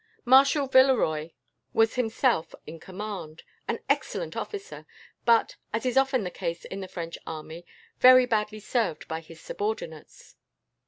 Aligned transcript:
Marshal 0.25 0.65
Villeroy 0.67 1.29
was 1.73 1.93
himself 1.93 2.55
in 2.65 2.79
command; 2.79 3.43
an 3.67 3.77
excellent 3.87 4.35
officer, 4.35 4.87
but, 5.25 5.57
as 5.73 5.85
is 5.85 5.95
often 5.95 6.23
the 6.23 6.31
case 6.31 6.65
in 6.65 6.79
the 6.81 6.87
French 6.87 7.19
army, 7.27 7.67
very 7.99 8.25
badly 8.25 8.59
served 8.59 9.07
by 9.07 9.19
his 9.19 9.39
subordinates. 9.39 10.37